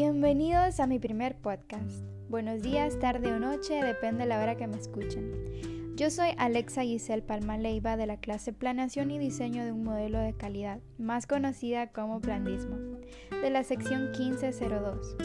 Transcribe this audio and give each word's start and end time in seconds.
Bienvenidos 0.00 0.78
a 0.78 0.86
mi 0.86 1.00
primer 1.00 1.34
podcast. 1.34 2.04
Buenos 2.28 2.62
días, 2.62 3.00
tarde 3.00 3.32
o 3.32 3.40
noche, 3.40 3.82
depende 3.82 4.22
de 4.22 4.28
la 4.28 4.40
hora 4.40 4.56
que 4.56 4.68
me 4.68 4.76
escuchen. 4.76 5.96
Yo 5.96 6.08
soy 6.08 6.28
Alexa 6.38 6.82
Giselle 6.82 7.22
Palma 7.22 7.58
Leiva 7.58 7.96
de 7.96 8.06
la 8.06 8.20
clase 8.20 8.52
Planeación 8.52 9.10
y 9.10 9.18
Diseño 9.18 9.64
de 9.64 9.72
un 9.72 9.82
Modelo 9.82 10.20
de 10.20 10.34
Calidad, 10.34 10.78
más 10.98 11.26
conocida 11.26 11.88
como 11.88 12.20
Plandismo, 12.20 12.76
de 13.42 13.50
la 13.50 13.64
sección 13.64 14.12
1502. 14.12 15.16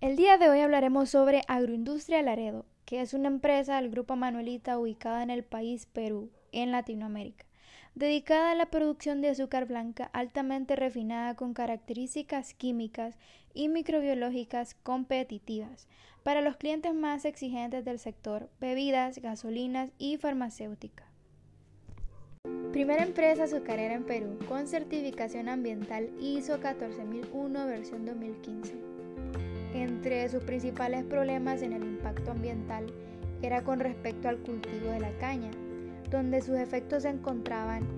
El 0.00 0.16
día 0.16 0.38
de 0.38 0.48
hoy 0.48 0.58
hablaremos 0.58 1.08
sobre 1.08 1.42
Agroindustria 1.46 2.20
Laredo, 2.20 2.66
que 2.84 3.00
es 3.00 3.14
una 3.14 3.28
empresa 3.28 3.76
del 3.80 3.92
Grupo 3.92 4.16
Manuelita 4.16 4.76
ubicada 4.76 5.22
en 5.22 5.30
el 5.30 5.44
país 5.44 5.86
Perú, 5.86 6.32
en 6.50 6.72
Latinoamérica 6.72 7.46
dedicada 7.94 8.52
a 8.52 8.54
la 8.54 8.66
producción 8.66 9.20
de 9.20 9.28
azúcar 9.28 9.66
blanca 9.66 10.10
altamente 10.12 10.76
refinada 10.76 11.34
con 11.34 11.54
características 11.54 12.54
químicas 12.54 13.16
y 13.54 13.68
microbiológicas 13.68 14.74
competitivas 14.82 15.88
para 16.22 16.40
los 16.40 16.56
clientes 16.56 16.94
más 16.94 17.24
exigentes 17.24 17.84
del 17.84 17.98
sector, 17.98 18.48
bebidas, 18.60 19.18
gasolinas 19.18 19.90
y 19.98 20.16
farmacéutica. 20.16 21.04
Primera 22.72 23.02
empresa 23.02 23.44
azucarera 23.44 23.94
en 23.94 24.04
Perú 24.04 24.38
con 24.48 24.66
certificación 24.66 25.48
ambiental 25.48 26.08
ISO 26.20 26.58
14001 26.58 27.66
versión 27.66 28.06
2015. 28.06 28.74
Entre 29.74 30.28
sus 30.28 30.42
principales 30.42 31.04
problemas 31.04 31.62
en 31.62 31.74
el 31.74 31.82
impacto 31.82 32.30
ambiental 32.30 32.86
era 33.42 33.62
con 33.62 33.80
respecto 33.80 34.28
al 34.28 34.38
cultivo 34.38 34.90
de 34.90 35.00
la 35.00 35.12
caña, 35.18 35.50
donde 36.12 36.42
sus 36.42 36.56
efectos 36.56 37.02
se 37.02 37.08
encontraban 37.08 37.88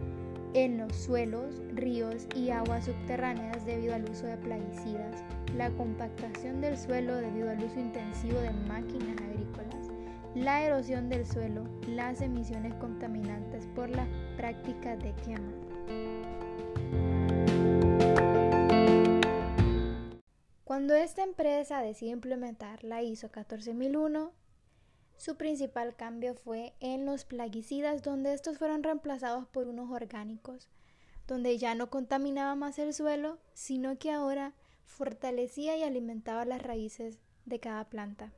en 0.55 0.78
los 0.78 0.94
suelos, 0.94 1.61
ríos 1.75 2.28
y 2.36 2.50
aguas 2.50 2.84
subterráneas 2.84 3.66
debido 3.66 3.92
al 3.92 4.08
uso 4.08 4.25
de 4.27 4.36
plaguicidas, 4.36 5.22
la 5.56 5.69
compactación 5.70 6.61
del 6.61 6.78
suelo 6.78 7.16
debido 7.16 7.50
al 7.50 7.62
uso 7.62 7.80
intensivo 7.80 8.39
de 8.39 8.52
máquinas 8.69 9.16
agrícolas, 9.20 9.91
la 10.36 10.62
erosión 10.62 11.08
del 11.08 11.27
suelo, 11.27 11.64
las 11.89 12.20
emisiones 12.20 12.72
contaminantes 12.74 13.66
por 13.74 13.91
las 13.91 14.08
prácticas 14.36 14.96
de 15.00 15.12
quema. 15.17 15.52
Cuando 20.62 20.94
esta 20.94 21.22
empresa 21.22 21.80
decide 21.80 22.11
implementar 22.11 22.84
la 22.84 23.02
ISO 23.02 23.28
14001, 23.30 24.33
su 25.17 25.37
principal 25.37 25.95
cambio 25.97 26.34
fue 26.34 26.75
en 26.81 27.07
los 27.07 27.25
plaguicidas, 27.25 28.03
donde 28.03 28.33
estos 28.33 28.59
fueron 28.59 28.83
reemplazados 28.83 29.47
por 29.47 29.69
unos 29.69 29.91
orgánicos, 29.91 30.69
donde 31.27 31.57
ya 31.59 31.75
no 31.75 31.91
contaminaba 31.91 32.55
más 32.55 32.79
el 32.79 32.93
suelo, 32.93 33.39
sino 33.55 33.98
que 33.98 34.11
ahora 34.11 34.53
fortalecía 34.85 35.77
y 35.77 35.83
alimentaba 35.83 36.45
las 36.45 36.62
raíces 36.62 37.19
de 37.47 37.61
cada 37.61 37.85
planta. 37.85 38.33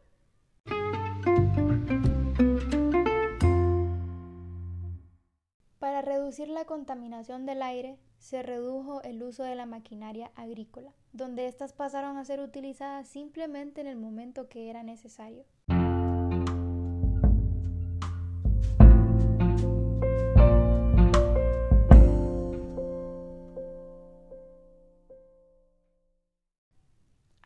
Para 5.78 6.02
reducir 6.02 6.48
la 6.48 6.64
contaminación 6.64 7.46
del 7.46 7.62
aire, 7.62 7.98
se 8.18 8.42
redujo 8.42 9.02
el 9.02 9.22
uso 9.22 9.44
de 9.44 9.54
la 9.54 9.66
maquinaria 9.66 10.32
agrícola, 10.34 10.92
donde 11.12 11.46
éstas 11.46 11.72
pasaron 11.72 12.16
a 12.16 12.24
ser 12.24 12.40
utilizadas 12.40 13.08
simplemente 13.08 13.80
en 13.80 13.86
el 13.86 13.96
momento 13.96 14.48
que 14.48 14.68
era 14.68 14.82
necesario. 14.82 15.44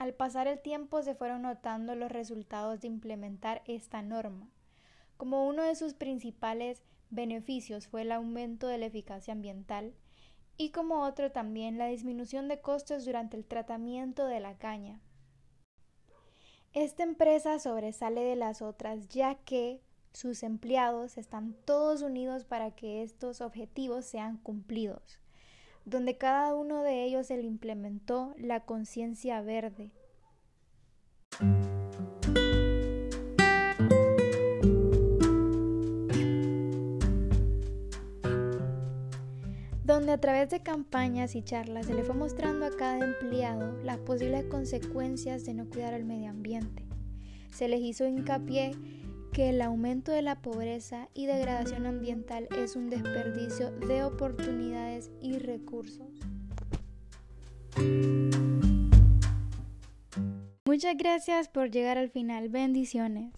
Al 0.01 0.15
pasar 0.15 0.49
el 0.49 0.59
tiempo 0.59 1.03
se 1.03 1.15
fueron 1.15 1.43
notando 1.43 1.95
los 1.95 2.11
resultados 2.11 2.81
de 2.81 2.89
implementar 2.89 3.61
esta 3.67 4.01
norma. 4.01 4.49
Como 5.19 5.47
uno 5.47 5.63
de 5.63 5.75
sus 5.75 5.93
principales 5.93 6.83
beneficios 7.11 7.87
fue 7.87 8.01
el 8.01 8.13
aumento 8.13 8.67
de 8.67 8.79
la 8.79 8.87
eficacia 8.87 9.35
ambiental 9.35 9.93
y 10.57 10.71
como 10.71 11.05
otro 11.05 11.33
también 11.33 11.77
la 11.77 11.89
disminución 11.89 12.49
de 12.49 12.63
costos 12.63 13.05
durante 13.05 13.37
el 13.37 13.45
tratamiento 13.45 14.25
de 14.25 14.41
la 14.41 14.57
caña. 14.57 15.03
Esta 16.73 17.03
empresa 17.03 17.59
sobresale 17.59 18.23
de 18.23 18.37
las 18.37 18.63
otras 18.63 19.07
ya 19.09 19.35
que 19.35 19.83
sus 20.15 20.43
empleados 20.45 21.19
están 21.19 21.53
todos 21.67 22.01
unidos 22.01 22.45
para 22.45 22.71
que 22.71 23.03
estos 23.03 23.43
objetivos 23.43 24.07
sean 24.07 24.39
cumplidos 24.39 25.21
donde 25.85 26.17
cada 26.17 26.55
uno 26.55 26.83
de 26.83 27.05
ellos 27.05 27.27
se 27.27 27.37
le 27.37 27.45
implementó 27.45 28.35
la 28.39 28.61
conciencia 28.61 29.41
verde. 29.41 29.91
donde 39.91 40.13
a 40.13 40.21
través 40.21 40.49
de 40.51 40.63
campañas 40.63 41.35
y 41.35 41.43
charlas 41.43 41.87
se 41.87 41.95
le 41.95 42.05
fue 42.05 42.15
mostrando 42.15 42.65
a 42.65 42.71
cada 42.71 43.05
empleado 43.05 43.77
las 43.83 43.99
posibles 43.99 44.45
consecuencias 44.45 45.45
de 45.45 45.53
no 45.53 45.69
cuidar 45.69 45.95
el 45.95 46.05
medio 46.05 46.31
ambiente. 46.31 46.85
Se 47.51 47.67
les 47.67 47.81
hizo 47.81 48.07
hincapié 48.07 48.77
que 49.41 49.49
el 49.49 49.63
aumento 49.63 50.13
de 50.13 50.21
la 50.21 50.43
pobreza 50.43 51.09
y 51.15 51.25
degradación 51.25 51.87
ambiental 51.87 52.47
es 52.59 52.77
un 52.77 52.91
desperdicio 52.91 53.71
de 53.71 54.05
oportunidades 54.05 55.11
y 55.23 55.39
recursos. 55.39 56.11
Muchas 60.67 60.95
gracias 60.99 61.49
por 61.49 61.71
llegar 61.71 61.97
al 61.97 62.11
final. 62.11 62.51
Bendiciones. 62.51 63.29